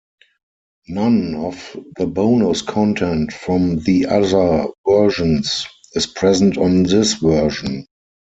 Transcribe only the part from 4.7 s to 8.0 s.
versions is present on this version.